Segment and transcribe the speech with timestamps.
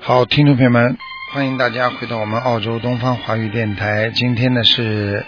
[0.00, 0.98] 好，听众朋友们，
[1.32, 4.10] 欢迎大家回到我们澳洲东方华语电台。
[4.10, 5.24] 今天呢是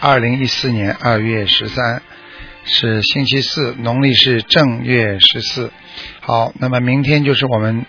[0.00, 2.00] 二零一四年二月十三，
[2.64, 5.70] 是星期四，农历是正月十四。
[6.20, 7.84] 好，那么明天就是我们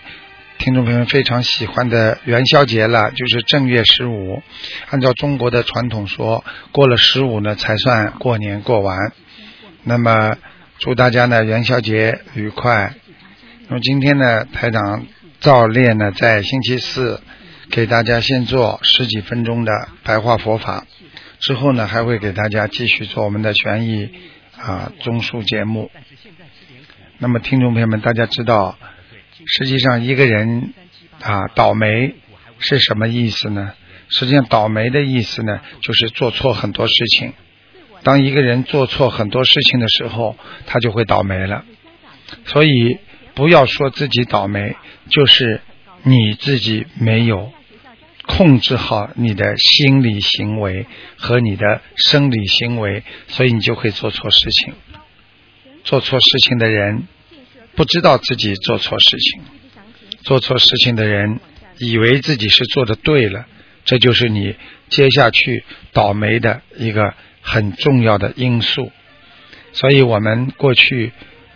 [0.58, 4.42] 听众朋友们非常喜欢的元宵节了，就是正月十五。
[4.90, 9.12] 按照中国的传统说，过了十五呢才算过年过完。
[9.82, 10.36] 那么
[10.78, 12.94] 祝大家呢元宵节愉快。
[13.66, 15.06] 那么今天呢，台长
[15.40, 17.20] 照例呢在星期四
[17.68, 19.72] 给大家先做十几分钟的
[20.04, 20.86] 白话佛法，
[21.40, 24.08] 之后呢还会给大家继续做我们的权益
[24.56, 25.90] 啊综述节目。
[27.18, 28.78] 那么听众朋友们，大家知道，
[29.46, 30.72] 实际上一个人
[31.20, 32.14] 啊倒霉
[32.60, 33.72] 是什么意思呢？
[34.08, 37.32] 实际上倒霉的意思呢，就是做错很多事情。
[38.08, 41.66] 当一个人做错很多事情的时候，他就会倒霉了。
[42.46, 42.96] 所以
[43.34, 44.76] 不要说自己倒霉，
[45.10, 45.60] 就是
[46.04, 47.52] 你自己没有
[48.22, 50.86] 控制好你的心理行为
[51.18, 54.72] 和你的生理行为，所以你就会做错事情。
[55.84, 57.06] 做错事情的人
[57.74, 59.42] 不知道自己做错事情，
[60.22, 61.40] 做错事情的人
[61.76, 63.44] 以为自己是做的对了，
[63.84, 64.56] 这就是你
[64.88, 67.12] 接下去倒霉的一个。
[67.50, 68.92] 很重要的因素，
[69.72, 71.12] 所以我们过去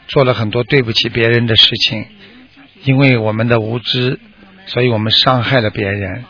[0.09, 2.07] 做了很多对不起别人的事情，
[2.85, 4.19] 因为我们的无知，
[4.65, 6.25] 所以我们伤害了别人，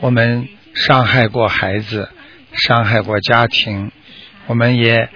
[0.00, 2.08] 我们伤害过孩子，
[2.54, 3.92] 伤害过家庭，
[4.46, 5.10] 我们也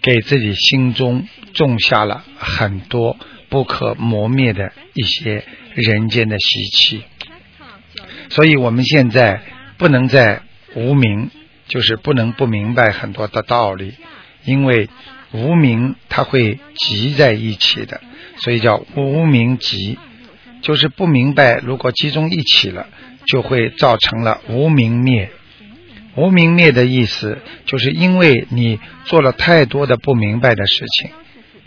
[0.00, 3.16] 给自己心中种下了很多
[3.48, 5.44] 不可磨灭的一些
[5.74, 7.02] 人间的习气，
[8.28, 9.42] 所以我们现在
[9.76, 10.42] 不能再
[10.76, 11.30] 无名。
[11.66, 13.94] 就是不能不明白很多的道理，
[14.44, 14.88] 因为
[15.32, 18.00] 无名它会集在一起的，
[18.36, 19.98] 所以叫无名集，
[20.62, 22.86] 就是不明白，如果集中一起了，
[23.26, 25.30] 就会造成了无名灭。
[26.16, 31.10] 无名灭的意思，就是因为你做了太多的不明白的事情，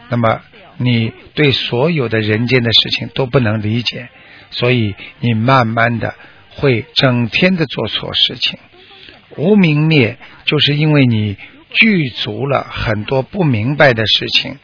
[0.10, 0.42] 那么
[0.78, 4.08] 你对所有的人间的事情都不能理解，
[4.52, 6.16] 所以你慢慢的
[6.52, 8.58] 会整天的做错事情。
[9.36, 11.38] 无明灭，就是因为你
[11.70, 14.58] 具足了很多不明白的事情，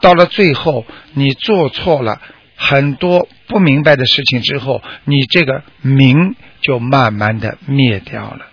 [0.00, 0.84] 到了最后，
[1.14, 2.20] 你做错了
[2.54, 8.46] 很多不明白的事情之后，你这个明就慢慢的灭掉了。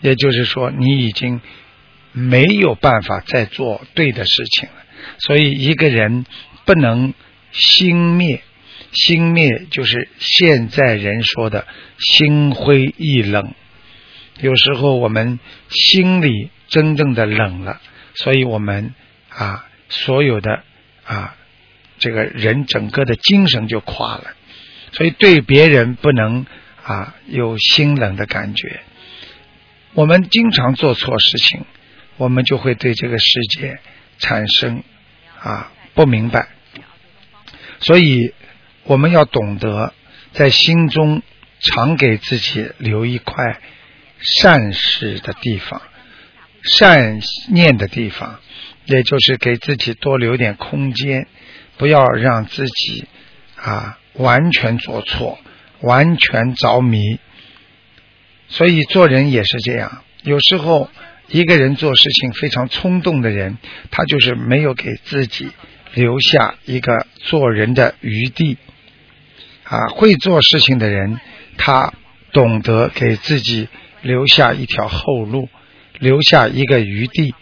[0.00, 1.40] 也就是说，你已经
[2.12, 4.74] 没有办法再做对的事情了。
[5.18, 6.26] 所以，一个人
[6.64, 7.14] 不能
[7.52, 8.42] 心灭，
[8.92, 11.66] 心灭就是现在人说的
[11.98, 13.54] 心灰意冷。
[14.40, 17.80] 有时候我们心里真正的冷了，
[18.14, 18.94] 所以我们
[19.28, 20.64] 啊，所有的
[21.04, 21.36] 啊，
[21.98, 24.24] 这个人整个的精神就垮了。
[24.92, 26.46] 所以对别人不能
[26.82, 28.80] 啊有心冷的感觉。
[29.92, 31.64] 我们经常做错事情，
[32.16, 33.28] 我们就会对这个世
[33.58, 33.78] 界
[34.18, 34.82] 产生
[35.38, 36.48] 啊不明白。
[37.78, 38.34] 所以
[38.82, 39.94] 我们要懂得
[40.32, 41.22] 在心中
[41.60, 43.60] 常给自己留一块。
[44.18, 45.82] 善事的地方，
[46.62, 48.40] 善念的地方，
[48.86, 51.26] 也就是给自己多留点空间，
[51.76, 53.06] 不要让自己
[53.56, 55.38] 啊完全做错，
[55.80, 57.18] 完全着迷。
[58.48, 60.88] 所以做人也是这样，有时候
[61.28, 63.58] 一个人做事情非常冲动的人，
[63.90, 65.50] 他就是没有给自己
[65.92, 68.56] 留下一个做人的余地。
[69.64, 71.18] 啊，会做事情的人，
[71.56, 71.94] 他
[72.32, 73.68] 懂得给自己。
[74.04, 75.48] 留下一条后路，
[75.98, 77.34] 留下一个余地。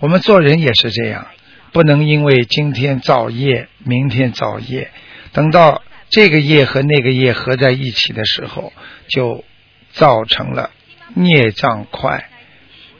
[0.00, 1.26] 我们做人也是这样，
[1.72, 4.90] 不能因为今天造业，明天造业，
[5.32, 8.72] 等到这个业和那个业合在一起的时候，
[9.08, 9.44] 就
[9.92, 10.70] 造成了
[11.14, 12.30] 孽障块。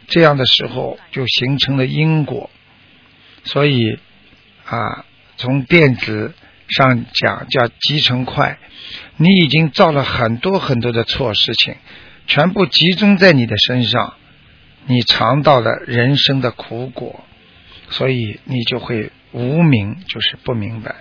[0.08, 2.50] 这样的时候就形成了因果。
[3.44, 3.98] 所以
[4.66, 5.06] 啊，
[5.36, 6.34] 从电子
[6.68, 8.58] 上讲叫集成块，
[9.16, 11.74] 你已经造了很多很多的错事情。
[12.26, 14.14] 全部集中在你的身上，
[14.86, 17.24] 你尝到了人生的苦果，
[17.88, 20.96] 所以你就会无明就是不明白，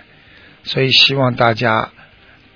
[0.64, 1.90] 所以希望大家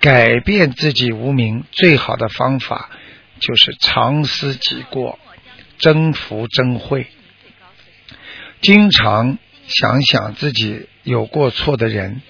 [0.01, 2.91] 改变自己无明最好的方法
[3.39, 5.19] 就是常思己过，
[5.79, 7.07] 增福增慧，
[8.61, 12.23] 经常想想自己有过错的人，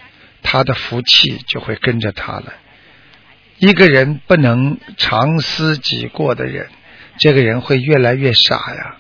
[0.43, 2.55] 他的福气就会跟着他了。
[3.61, 6.71] 一个人不能常思己过的人，
[7.19, 8.97] 这个人会越来越傻呀，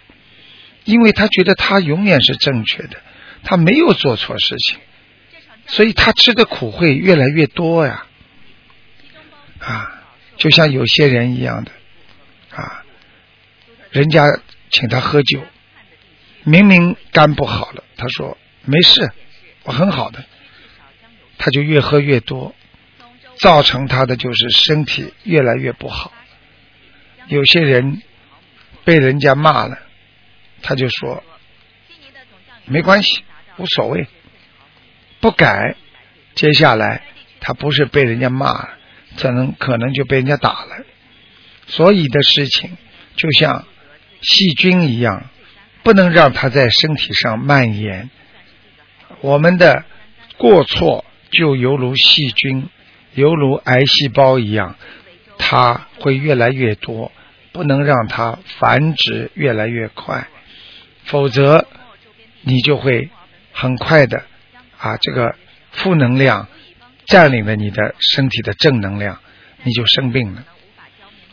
[0.84, 2.98] 因为他觉得他永远是正确的，
[3.42, 4.78] 他没有做错事情，
[5.66, 8.04] 所以他吃的苦会越来越多呀。
[9.60, 10.02] 啊，
[10.36, 11.72] 就像有些人一样的，
[12.54, 12.84] 啊，
[13.90, 14.26] 人家
[14.70, 15.42] 请他喝酒，
[16.44, 18.36] 明明肝不好了，他说
[18.66, 19.10] 没事，
[19.62, 20.22] 我很好的，
[21.38, 22.54] 他就越喝越多。
[23.40, 26.12] 造成他的就是身体越来越不好。
[27.26, 28.02] 有些人
[28.84, 29.78] 被人家骂了，
[30.62, 31.24] 他就说
[32.66, 33.22] 没关系，
[33.56, 34.06] 无所谓，
[35.20, 35.74] 不改。
[36.34, 37.02] 接下来
[37.40, 38.70] 他不是被人家骂了，
[39.16, 40.84] 可能可能就被人家打了。
[41.66, 42.76] 所以的事情
[43.16, 43.64] 就像
[44.20, 45.30] 细菌一样，
[45.82, 48.10] 不能让它在身体上蔓延。
[49.22, 49.84] 我们的
[50.36, 52.68] 过错就犹如细菌。
[53.14, 54.76] 犹如癌细胞一样，
[55.38, 57.10] 它会越来越多，
[57.52, 60.28] 不能让它繁殖越来越快，
[61.04, 61.66] 否则
[62.42, 63.10] 你就会
[63.52, 64.22] 很快的
[64.78, 65.34] 啊，这个
[65.72, 66.46] 负能量
[67.06, 69.18] 占领了你的身体的正能量，
[69.64, 70.44] 你就生病了。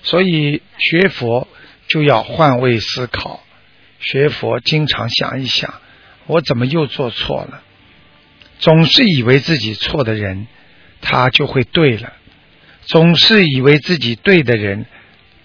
[0.02, 1.48] 所以学佛
[1.88, 3.44] 就要换位思考，
[4.00, 5.76] 学佛经常想一想，
[6.26, 7.62] 我怎么又做错了？
[8.60, 10.48] 总是以为自己错的人。
[11.02, 12.14] 他就会对了。
[12.82, 14.86] 总是以为自己对的人，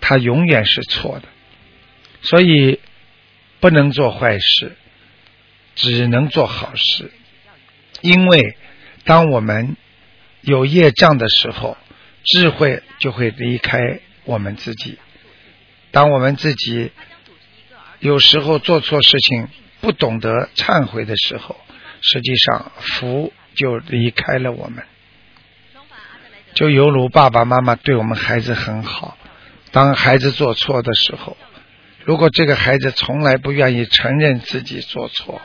[0.00, 1.28] 他永远是错的。
[2.22, 2.78] 所以
[3.58, 4.76] 不能做坏事，
[5.74, 7.10] 只能做好事。
[8.00, 8.56] 因为
[9.04, 9.76] 当我们
[10.40, 11.76] 有业障的时候，
[12.24, 14.98] 智慧就会离开我们自己。
[15.90, 16.92] 当我们自己
[17.98, 19.48] 有时候做错事情，
[19.80, 21.56] 不懂得忏悔的时候，
[22.00, 24.84] 实际上福就离开了我们。
[26.54, 29.16] 就犹如爸爸妈妈对我们孩子很好，
[29.70, 31.36] 当孩子做错的时候，
[32.04, 35.40] 如果这个孩子从来不愿意承认自己做错，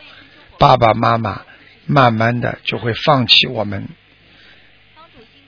[0.57, 1.43] 爸爸妈妈
[1.85, 3.87] 慢慢的就会放弃我们，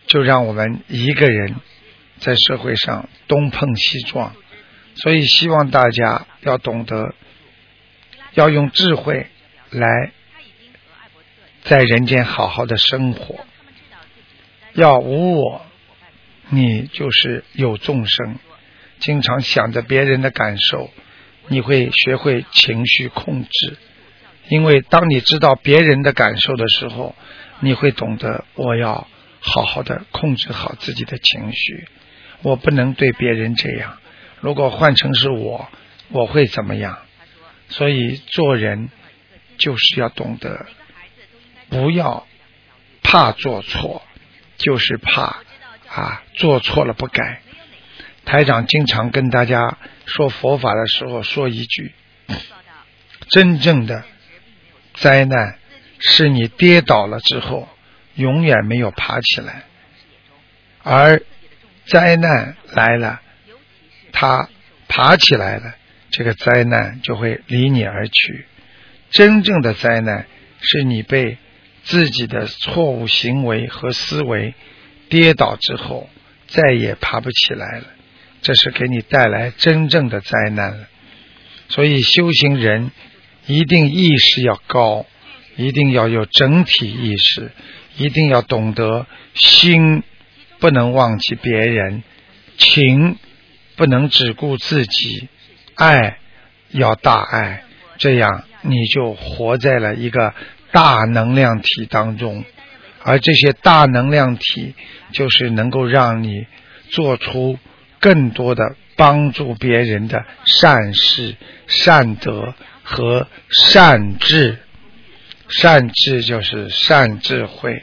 [0.07, 1.55] 就让我们一个人
[2.19, 4.33] 在社会上东碰西撞。
[4.95, 7.13] 所以希望大家要懂得，
[8.33, 9.27] 要用智慧
[9.69, 10.11] 来
[11.63, 13.45] 在人间好好的生活。
[14.73, 15.65] 要无我，
[16.49, 18.37] 你就是有众生。
[18.99, 20.89] 经常想着别人的感受，
[21.47, 23.77] 你会学会情绪控制。
[24.49, 27.15] 因为当你知道别人的感受的时候，
[27.59, 29.07] 你会懂得我要
[29.39, 31.87] 好好的控制好自己的情绪。
[32.41, 33.97] 我不能对别人这样。
[34.41, 35.69] 如果换成是我，
[36.09, 36.99] 我会怎么样？
[37.69, 38.89] 所以做人
[39.57, 40.65] 就是要懂得，
[41.69, 42.25] 不要
[43.03, 44.01] 怕做错。
[44.59, 45.37] 就是怕
[45.89, 47.41] 啊，做错了不改。
[48.25, 51.93] 台长经常跟大家说佛法的时候说一句：
[53.29, 54.03] 真正的
[54.93, 55.57] 灾难
[55.97, 57.67] 是你跌倒了之后
[58.13, 59.63] 永远没有爬起来，
[60.83, 61.23] 而
[61.85, 63.21] 灾难来了，
[64.11, 64.49] 他
[64.87, 65.73] 爬起来了，
[66.11, 68.45] 这个灾难就会离你而去。
[69.09, 70.27] 真正的灾难
[70.61, 71.37] 是你被。
[71.89, 74.53] 自己的错误行为和思维
[75.09, 76.07] 跌倒之后，
[76.45, 77.85] 再也爬不起来了，
[78.43, 80.87] 这是给你带来真正的灾难了。
[81.67, 82.91] 所以修行人
[83.47, 85.07] 一定意识要高，
[85.55, 87.51] 一定要有整体意识，
[87.97, 90.03] 一定要懂得心
[90.59, 92.03] 不能忘记别人，
[92.59, 93.17] 情
[93.75, 95.27] 不能只顾自己，
[95.73, 96.19] 爱
[96.69, 97.63] 要大爱，
[97.97, 100.35] 这样你就活在了一个。
[100.71, 102.45] 大能量体当中，
[103.03, 104.75] 而这些大能量体
[105.11, 106.45] 就是能够让你
[106.89, 107.57] 做出
[107.99, 111.35] 更多的帮助别人的善事、
[111.67, 114.59] 善德和善智。
[115.47, 117.81] 善智就是善智慧，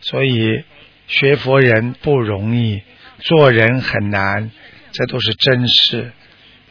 [0.00, 0.64] 所以
[1.06, 2.82] 学佛人不容易，
[3.20, 4.50] 做人很难，
[4.90, 6.10] 这都是真事。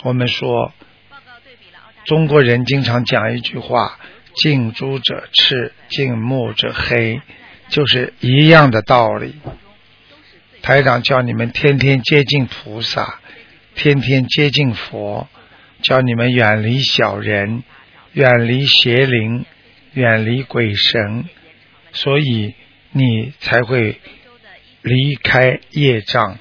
[0.03, 0.73] 我们说，
[2.03, 3.97] 中国人经常讲一句话。
[4.35, 7.21] 近朱者赤，近墨者黑，
[7.69, 9.35] 就是一样的道理。
[10.61, 13.19] 台长叫你们天天接近菩萨，
[13.75, 15.27] 天天接近佛，
[15.81, 17.63] 叫你们远离小人，
[18.13, 19.45] 远离邪灵，
[19.93, 21.25] 远离鬼神，
[21.91, 22.53] 所以
[22.91, 23.99] 你才会
[24.81, 26.37] 离开业障，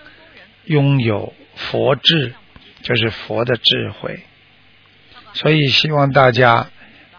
[0.65, 2.35] 拥有佛智，
[2.83, 4.21] 就是佛的智慧。
[5.33, 6.69] 所以希望大家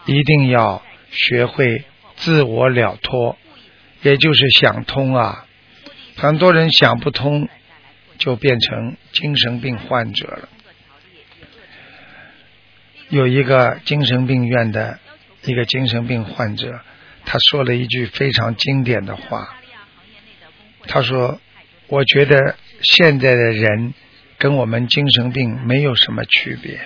[0.06, 1.84] 一定要学会
[2.16, 3.36] 自我了脱，
[4.02, 5.46] 也就是想通啊。
[6.16, 7.48] 很多人想不通，
[8.18, 10.48] 就变成精神病患者了。
[13.08, 14.98] 有一个精神病院的
[15.44, 16.80] 一个精神病患者，
[17.24, 19.56] 他说了一句非常经典的话。
[20.86, 21.40] 他说
[21.88, 23.94] ：“我觉得现在的人
[24.38, 26.80] 跟我们精神病没有什么区别，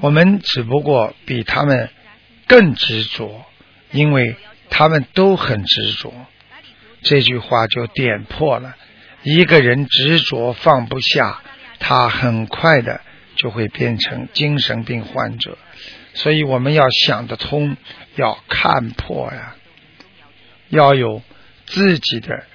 [0.00, 1.90] 我们只不过比他们
[2.46, 3.44] 更执着，
[3.90, 4.36] 因为
[4.70, 6.12] 他们都很执着。”
[7.02, 8.76] 这句话就点破了
[9.22, 11.42] 一个人执着放不下，
[11.78, 13.00] 他很快的。
[13.36, 15.58] 就会变成精神病患者，
[16.14, 17.76] 所以我们要想得通，
[18.14, 19.56] 要看破呀，
[20.68, 21.20] 要有
[21.66, 22.46] 自己的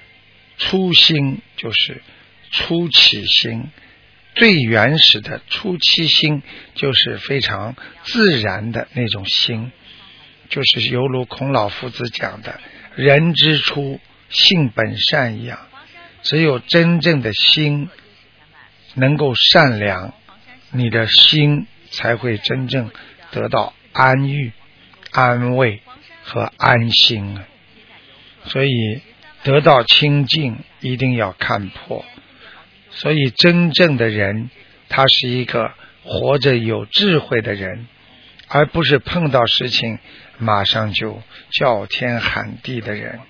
[0.56, 2.00] 初心，就是
[2.50, 3.68] 初起心，
[4.34, 6.42] 最原始的初期心，
[6.74, 9.72] 就是非常自然的那种心，
[10.48, 12.60] 就是犹如孔老夫子讲的
[12.96, 15.58] “人之初，性本善”一样，
[16.22, 17.88] 只有真正的心
[18.94, 20.14] 能够善良。
[20.72, 22.92] 你的心才会真正
[23.32, 24.52] 得到安逸、
[25.10, 25.82] 安慰
[26.22, 27.44] 和安心啊！
[28.44, 28.70] 所以
[29.42, 32.04] 得到清净一定要看破。
[32.92, 34.50] 所以真正的人，
[34.88, 35.72] 他是一个
[36.04, 37.86] 活着有智慧的人，
[38.48, 39.98] 而不是碰到事情
[40.38, 43.20] 马上就叫天喊地的人。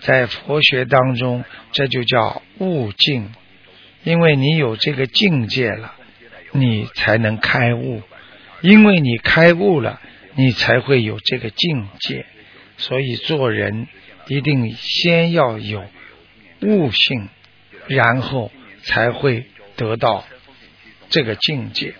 [0.00, 3.32] 在佛学当中，这就叫悟境，
[4.04, 5.94] 因为你有这个境界了。
[6.54, 8.02] 你才能开悟，
[8.60, 10.02] 因为你开悟了，
[10.34, 12.26] 你才会有这个境界。
[12.76, 13.88] 所以做人
[14.26, 15.82] 一定先要有
[16.60, 17.30] 悟性，
[17.86, 18.52] 然后
[18.84, 19.46] 才会
[19.76, 20.24] 得到
[21.08, 21.94] 这个境界。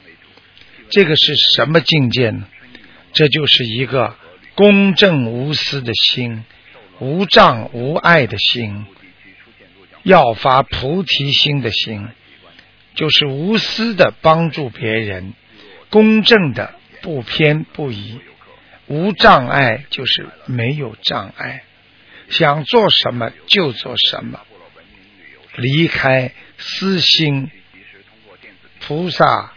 [0.91, 2.47] 这个是什么境界呢？
[3.13, 4.17] 这就是一个
[4.55, 6.45] 公正无私的心，
[6.99, 8.87] 无障无碍的心，
[10.03, 12.09] 要发菩提心的心。
[12.95, 15.33] 就是无私的帮助别人，
[15.89, 18.21] 公正的不偏不倚，
[18.87, 21.65] 无障碍就是没有障碍，
[22.29, 24.41] 想做什么就做什么，
[25.57, 27.51] 离开私心。
[28.81, 29.53] 菩萨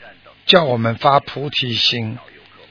[0.45, 2.17] 叫我们发菩提心，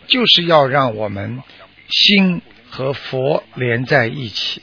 [0.06, 1.42] 就是要让我们
[1.88, 4.62] 心和佛连在一起。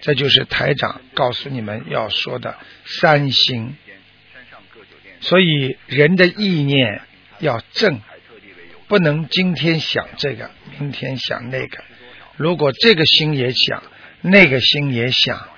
[0.00, 3.76] 这就是台长告诉你们要说的三心。
[5.20, 7.02] 所以人的意念
[7.40, 8.00] 要正，
[8.86, 11.84] 不能今天想这个，明天想那个。
[12.36, 13.82] 如果这个心也想，
[14.22, 15.48] 那个心也想，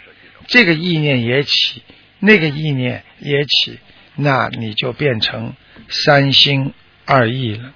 [0.48, 1.82] 这个意念也起，
[2.25, 3.81] 那个意念也起，
[4.14, 5.55] 那你就变成
[5.88, 6.73] 三心
[7.05, 7.73] 二意了。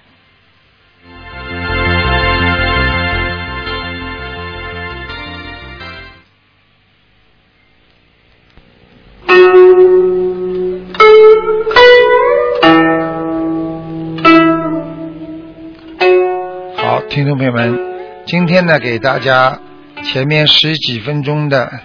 [16.77, 17.77] 好听众朋友们，
[18.25, 19.59] 今天呢，给大家
[20.05, 21.81] 前面十几分钟的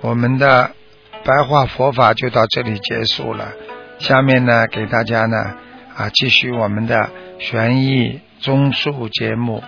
[0.00, 0.72] 我们的
[1.24, 3.52] 白话佛法就到这里结束了。
[3.98, 5.36] 下面呢，给大家呢
[5.94, 9.62] 啊继续我们的悬疑综述节目。